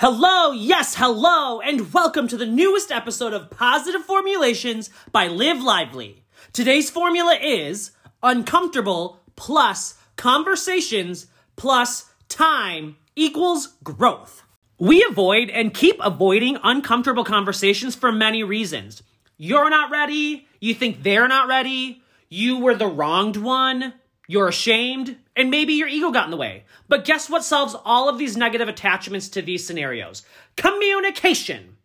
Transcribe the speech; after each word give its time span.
Hello, 0.00 0.52
yes, 0.52 0.94
hello, 0.94 1.60
and 1.60 1.92
welcome 1.92 2.28
to 2.28 2.36
the 2.36 2.46
newest 2.46 2.92
episode 2.92 3.32
of 3.32 3.50
Positive 3.50 4.04
Formulations 4.04 4.90
by 5.10 5.26
Live 5.26 5.60
Lively. 5.60 6.22
Today's 6.52 6.88
formula 6.88 7.34
is 7.34 7.90
uncomfortable 8.22 9.18
plus 9.34 9.96
conversations 10.14 11.26
plus 11.56 12.08
time 12.28 12.94
equals 13.16 13.74
growth. 13.82 14.44
We 14.78 15.04
avoid 15.10 15.50
and 15.50 15.74
keep 15.74 15.96
avoiding 15.98 16.58
uncomfortable 16.62 17.24
conversations 17.24 17.96
for 17.96 18.12
many 18.12 18.44
reasons. 18.44 19.02
You're 19.36 19.68
not 19.68 19.90
ready, 19.90 20.46
you 20.60 20.74
think 20.74 21.02
they're 21.02 21.26
not 21.26 21.48
ready, 21.48 22.04
you 22.28 22.60
were 22.60 22.76
the 22.76 22.86
wronged 22.86 23.36
one, 23.36 23.94
you're 24.28 24.46
ashamed, 24.46 25.16
and 25.34 25.50
maybe 25.50 25.72
your 25.72 25.88
ego 25.88 26.10
got 26.10 26.26
in 26.26 26.30
the 26.30 26.36
way. 26.36 26.64
But 26.86 27.06
guess 27.06 27.30
what 27.30 27.42
solves 27.42 27.74
all 27.84 28.08
of 28.08 28.18
these 28.18 28.36
negative 28.36 28.68
attachments 28.68 29.28
to 29.30 29.42
these 29.42 29.66
scenarios? 29.66 30.22
Communication. 30.56 31.78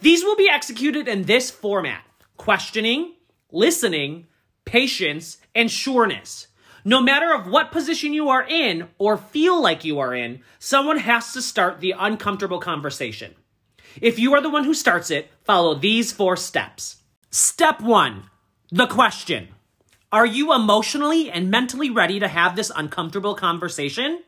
These 0.00 0.24
will 0.24 0.34
be 0.34 0.48
executed 0.48 1.06
in 1.06 1.24
this 1.24 1.50
format 1.50 2.02
questioning, 2.36 3.12
listening, 3.52 4.26
patience, 4.64 5.38
and 5.54 5.70
sureness. 5.70 6.48
No 6.86 7.00
matter 7.00 7.32
of 7.32 7.46
what 7.46 7.70
position 7.70 8.12
you 8.12 8.28
are 8.30 8.42
in 8.42 8.88
or 8.98 9.16
feel 9.16 9.62
like 9.62 9.84
you 9.84 9.98
are 10.00 10.14
in, 10.14 10.40
someone 10.58 10.98
has 10.98 11.32
to 11.34 11.42
start 11.42 11.80
the 11.80 11.94
uncomfortable 11.96 12.60
conversation. 12.60 13.34
If 14.00 14.18
you 14.18 14.34
are 14.34 14.40
the 14.40 14.50
one 14.50 14.64
who 14.64 14.74
starts 14.74 15.10
it, 15.10 15.30
follow 15.44 15.74
these 15.74 16.12
four 16.12 16.36
steps. 16.36 16.96
Step 17.30 17.80
one, 17.80 18.24
the 18.70 18.86
question. 18.86 19.48
Are 20.14 20.24
you 20.24 20.54
emotionally 20.54 21.28
and 21.28 21.50
mentally 21.50 21.90
ready 21.90 22.20
to 22.20 22.28
have 22.28 22.54
this 22.54 22.70
uncomfortable 22.76 23.34
conversation? 23.34 24.22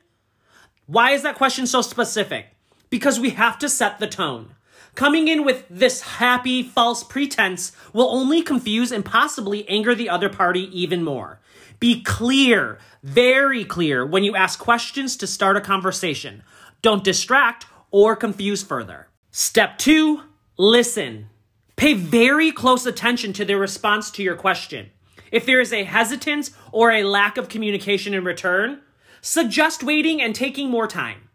Why 0.87 1.13
is 1.13 1.23
that 1.23 1.37
question 1.37 1.65
so 1.65 1.81
specific? 1.81 2.49
Because 2.91 3.21
we 3.21 3.31
have 3.31 3.57
to 3.61 3.69
set 3.69 4.01
the 4.01 4.09
tone. 4.09 4.57
Coming 4.97 5.29
in 5.29 5.45
with 5.45 5.65
this 5.71 6.01
happy, 6.01 6.65
false 6.65 7.05
pretense 7.05 7.71
will 7.93 8.11
only 8.11 8.43
confuse 8.43 8.91
and 8.91 9.05
possibly 9.05 9.69
anger 9.69 9.95
the 9.95 10.09
other 10.09 10.29
party 10.29 10.69
even 10.77 11.05
more. 11.05 11.39
Be 11.79 12.03
clear, 12.03 12.79
very 13.05 13.65
clear, 13.65 14.05
when 14.05 14.25
you 14.25 14.35
ask 14.35 14.59
questions 14.59 15.17
to 15.19 15.27
start 15.29 15.57
a 15.57 15.61
conversation. 15.61 16.43
Don't 16.83 17.05
distract 17.05 17.67
or 17.93 18.17
confuse 18.17 18.65
further. 18.65 19.07
Step 19.31 19.79
two, 19.79 20.23
listen. 20.59 21.29
Pay 21.77 21.95
very 21.95 22.51
close 22.51 22.87
attention 22.87 23.33
to 23.35 23.45
their 23.45 23.59
response 23.59 24.11
to 24.11 24.25
your 24.25 24.35
question. 24.35 24.91
If 25.33 25.47
there 25.47 25.61
is 25.61 25.73
a 25.73 25.85
hesitance 25.85 26.53
or 26.73 26.91
a 26.91 27.05
lack 27.05 27.37
of 27.37 27.49
communication 27.49 28.15
in 28.15 28.25
return, 28.25 28.81
suggest 29.21 29.83
waiting 29.83 30.23
and 30.23 30.35
taking 30.35 30.71
more 30.71 30.87
time. 30.87 31.29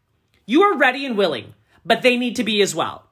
You 0.46 0.62
are 0.64 0.78
ready 0.78 1.06
and 1.06 1.18
willing, 1.18 1.54
but 1.86 2.02
they 2.02 2.18
need 2.18 2.36
to 2.38 2.44
be 2.44 2.62
as 2.62 2.76
well. 2.76 3.08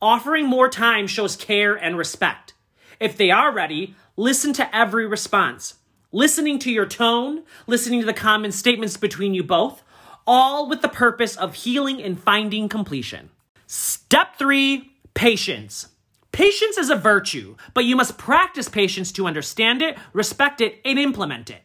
Offering 0.00 0.46
more 0.46 0.68
time 0.68 1.06
shows 1.06 1.36
care 1.36 1.74
and 1.74 1.96
respect. 1.96 2.54
If 3.00 3.16
they 3.16 3.30
are 3.30 3.52
ready, 3.52 3.94
listen 4.16 4.52
to 4.54 4.76
every 4.76 5.06
response. 5.06 5.74
Listening 6.12 6.58
to 6.60 6.70
your 6.70 6.86
tone, 6.86 7.42
listening 7.66 8.00
to 8.00 8.06
the 8.06 8.12
common 8.12 8.52
statements 8.52 8.96
between 8.96 9.34
you 9.34 9.42
both, 9.42 9.82
all 10.26 10.68
with 10.68 10.82
the 10.82 10.88
purpose 10.88 11.36
of 11.36 11.54
healing 11.54 12.02
and 12.02 12.20
finding 12.20 12.68
completion. 12.68 13.30
Step 13.66 14.36
three, 14.36 14.92
patience. 15.14 15.88
Patience 16.36 16.76
is 16.76 16.90
a 16.90 16.96
virtue, 16.96 17.56
but 17.72 17.86
you 17.86 17.96
must 17.96 18.18
practice 18.18 18.68
patience 18.68 19.10
to 19.12 19.26
understand 19.26 19.80
it, 19.80 19.96
respect 20.12 20.60
it, 20.60 20.82
and 20.84 20.98
implement 20.98 21.48
it. 21.48 21.62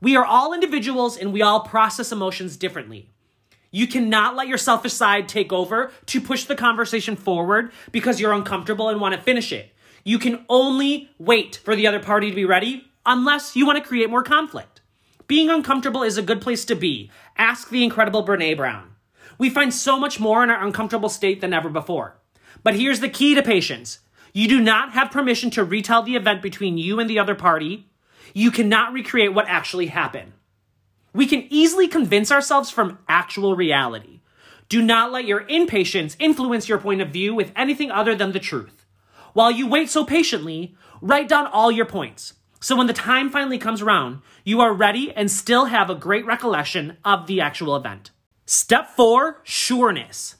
We 0.00 0.16
are 0.16 0.24
all 0.24 0.52
individuals 0.52 1.16
and 1.16 1.32
we 1.32 1.40
all 1.40 1.60
process 1.60 2.10
emotions 2.10 2.56
differently. 2.56 3.10
You 3.70 3.86
cannot 3.86 4.34
let 4.34 4.48
your 4.48 4.58
selfish 4.58 4.92
side 4.92 5.28
take 5.28 5.52
over 5.52 5.92
to 6.06 6.20
push 6.20 6.46
the 6.46 6.56
conversation 6.56 7.14
forward 7.14 7.70
because 7.92 8.18
you're 8.18 8.32
uncomfortable 8.32 8.88
and 8.88 9.00
want 9.00 9.14
to 9.14 9.20
finish 9.20 9.52
it. 9.52 9.72
You 10.02 10.18
can 10.18 10.46
only 10.48 11.08
wait 11.20 11.60
for 11.62 11.76
the 11.76 11.86
other 11.86 12.00
party 12.00 12.28
to 12.28 12.34
be 12.34 12.44
ready 12.44 12.90
unless 13.06 13.54
you 13.54 13.64
want 13.66 13.80
to 13.80 13.88
create 13.88 14.10
more 14.10 14.24
conflict. 14.24 14.80
Being 15.28 15.48
uncomfortable 15.48 16.02
is 16.02 16.18
a 16.18 16.22
good 16.22 16.40
place 16.40 16.64
to 16.64 16.74
be. 16.74 17.08
Ask 17.38 17.68
the 17.70 17.84
incredible 17.84 18.26
Brene 18.26 18.56
Brown. 18.56 18.96
We 19.38 19.48
find 19.48 19.72
so 19.72 19.96
much 19.96 20.18
more 20.18 20.42
in 20.42 20.50
our 20.50 20.66
uncomfortable 20.66 21.08
state 21.08 21.40
than 21.40 21.52
ever 21.52 21.68
before. 21.68 22.16
But 22.62 22.76
here's 22.76 23.00
the 23.00 23.08
key 23.08 23.34
to 23.34 23.42
patience. 23.42 24.00
You 24.32 24.48
do 24.48 24.60
not 24.60 24.92
have 24.92 25.10
permission 25.10 25.50
to 25.50 25.64
retell 25.64 26.02
the 26.02 26.16
event 26.16 26.42
between 26.42 26.78
you 26.78 26.98
and 26.98 27.08
the 27.08 27.18
other 27.18 27.34
party. 27.34 27.88
You 28.34 28.50
cannot 28.50 28.92
recreate 28.92 29.34
what 29.34 29.48
actually 29.48 29.86
happened. 29.86 30.32
We 31.12 31.26
can 31.26 31.46
easily 31.50 31.88
convince 31.88 32.32
ourselves 32.32 32.70
from 32.70 32.98
actual 33.08 33.54
reality. 33.54 34.20
Do 34.68 34.80
not 34.80 35.12
let 35.12 35.26
your 35.26 35.46
impatience 35.48 36.16
influence 36.18 36.68
your 36.68 36.78
point 36.78 37.02
of 37.02 37.10
view 37.10 37.34
with 37.34 37.52
anything 37.54 37.90
other 37.90 38.14
than 38.14 38.32
the 38.32 38.38
truth. 38.38 38.86
While 39.34 39.50
you 39.50 39.68
wait 39.68 39.90
so 39.90 40.04
patiently, 40.04 40.74
write 41.02 41.28
down 41.28 41.46
all 41.46 41.70
your 41.70 41.84
points. 41.84 42.34
So 42.60 42.76
when 42.76 42.86
the 42.86 42.94
time 42.94 43.28
finally 43.28 43.58
comes 43.58 43.82
around, 43.82 44.22
you 44.44 44.60
are 44.60 44.72
ready 44.72 45.12
and 45.12 45.30
still 45.30 45.66
have 45.66 45.90
a 45.90 45.94
great 45.94 46.24
recollection 46.24 46.96
of 47.04 47.26
the 47.26 47.40
actual 47.40 47.76
event. 47.76 48.12
Step 48.46 48.88
four, 48.88 49.40
sureness. 49.42 50.36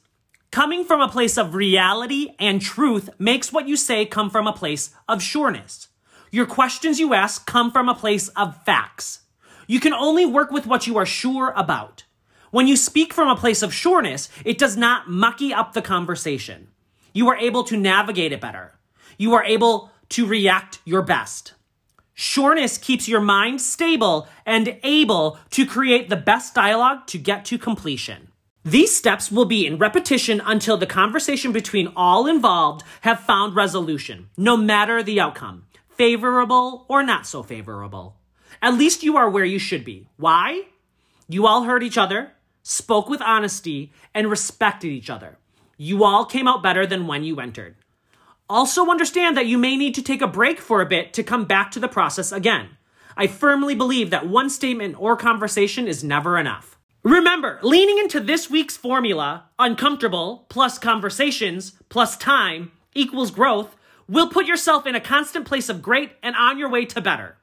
Coming 0.52 0.84
from 0.84 1.00
a 1.00 1.08
place 1.08 1.38
of 1.38 1.54
reality 1.54 2.34
and 2.38 2.60
truth 2.60 3.08
makes 3.18 3.54
what 3.54 3.66
you 3.66 3.74
say 3.74 4.04
come 4.04 4.28
from 4.28 4.46
a 4.46 4.52
place 4.52 4.90
of 5.08 5.22
sureness. 5.22 5.88
Your 6.30 6.44
questions 6.44 7.00
you 7.00 7.14
ask 7.14 7.46
come 7.46 7.72
from 7.72 7.88
a 7.88 7.94
place 7.94 8.28
of 8.28 8.62
facts. 8.64 9.20
You 9.66 9.80
can 9.80 9.94
only 9.94 10.26
work 10.26 10.50
with 10.50 10.66
what 10.66 10.86
you 10.86 10.98
are 10.98 11.06
sure 11.06 11.54
about. 11.56 12.04
When 12.50 12.68
you 12.68 12.76
speak 12.76 13.14
from 13.14 13.28
a 13.28 13.36
place 13.36 13.62
of 13.62 13.72
sureness, 13.72 14.28
it 14.44 14.58
does 14.58 14.76
not 14.76 15.08
mucky 15.08 15.54
up 15.54 15.72
the 15.72 15.80
conversation. 15.80 16.69
You 17.14 17.30
are 17.30 17.36
able 17.38 17.64
to 17.64 17.76
navigate 17.78 18.32
it 18.32 18.42
better. 18.42 18.74
You 19.16 19.32
are 19.32 19.44
able 19.44 19.90
to 20.10 20.26
react 20.26 20.80
your 20.84 21.00
best. 21.00 21.54
Sureness 22.14 22.78
keeps 22.78 23.08
your 23.08 23.22
mind 23.22 23.62
stable 23.62 24.28
and 24.44 24.78
able 24.82 25.38
to 25.52 25.64
create 25.64 26.10
the 26.10 26.16
best 26.16 26.54
dialogue 26.54 27.06
to 27.06 27.16
get 27.16 27.46
to 27.46 27.56
completion. 27.56 28.28
These 28.65 28.95
steps 28.95 29.33
will 29.33 29.45
be 29.45 29.67
in 29.67 29.78
repetition 29.78 30.41
until 30.45 30.77
the 30.77 30.87
conversation 30.87 31.50
between 31.50 31.93
all 31.97 32.28
involved 32.28 32.84
have 33.00 33.19
found 33.19 33.56
resolution, 33.56 34.28
no 34.37 34.56
matter 34.56 35.03
the 35.03 35.19
outcome, 35.19 35.65
favorable 35.97 36.87
or 36.89 37.03
not 37.03 37.27
so 37.27 37.43
favorable. 37.43 38.17
At 38.61 38.75
least 38.75 39.03
you 39.03 39.17
are 39.17 39.28
where 39.28 39.45
you 39.45 39.59
should 39.59 39.84
be. 39.84 40.06
Why? 40.17 40.67
You 41.28 41.47
all 41.47 41.65
heard 41.65 41.83
each 41.83 41.99
other, 41.99 42.34
spoke 42.62 43.09
with 43.09 43.21
honesty, 43.21 43.93
and 44.15 44.31
respected 44.31 44.93
each 44.93 45.11
other. 45.11 45.39
You 45.77 46.05
all 46.05 46.25
came 46.25 46.47
out 46.47 46.62
better 46.62 46.87
than 46.87 47.09
when 47.09 47.25
you 47.25 47.41
entered. 47.41 47.75
Also 48.49 48.89
understand 48.89 49.37
that 49.37 49.47
you 49.47 49.59
may 49.59 49.77
need 49.77 49.97
to 49.97 50.03
take 50.03 50.23
a 50.23 50.29
break 50.29 50.61
for 50.61 50.81
a 50.81 50.87
bit 50.87 51.12
to 51.15 51.25
come 51.25 51.47
back 51.47 51.73
to 51.73 51.81
the 51.81 51.89
process 51.89 52.31
again. 52.31 52.69
I 53.17 53.27
firmly 53.27 53.75
believe 53.75 54.11
that 54.11 54.29
one 54.29 54.49
statement 54.49 54.94
or 55.00 55.17
conversation 55.17 55.89
is 55.89 56.05
never 56.05 56.39
enough. 56.39 56.79
Remember, 57.02 57.58
leaning 57.62 57.98
into 57.98 58.20
this 58.20 58.48
week's 58.48 58.76
formula, 58.76 59.46
uncomfortable 59.58 60.46
plus 60.48 60.78
conversations 60.78 61.72
plus 61.88 62.16
time 62.16 62.70
equals 62.94 63.32
growth, 63.32 63.74
will 64.08 64.28
put 64.28 64.46
yourself 64.46 64.86
in 64.86 64.94
a 64.94 65.00
constant 65.00 65.44
place 65.44 65.68
of 65.68 65.82
great 65.82 66.12
and 66.22 66.36
on 66.36 66.58
your 66.58 66.68
way 66.68 66.84
to 66.84 67.00
better. 67.00 67.38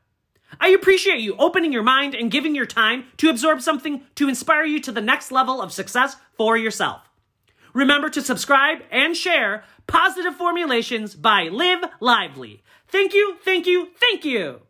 I 0.62 0.70
appreciate 0.70 1.20
you 1.20 1.36
opening 1.38 1.74
your 1.74 1.84
mind 1.84 2.16
and 2.16 2.32
giving 2.32 2.56
your 2.56 2.66
time 2.66 3.06
to 3.18 3.30
absorb 3.30 3.62
something 3.62 4.04
to 4.16 4.30
inspire 4.30 4.64
you 4.64 4.80
to 4.80 4.94
the 4.94 5.02
next 5.02 5.30
level 5.30 5.62
of 5.62 5.74
success 5.74 6.16
for 6.38 6.56
yourself. 6.58 7.02
Remember 7.74 8.10
to 8.10 8.22
subscribe 8.22 8.80
and 8.90 9.16
share 9.16 9.64
Positive 9.88 10.36
Formulations 10.36 11.16
by 11.16 11.50
Live 11.50 11.84
Lively. 12.00 12.64
Thank 12.88 13.14
you, 13.14 13.36
thank 13.44 13.68
you, 13.68 13.90
thank 14.00 14.24
you. 14.24 14.62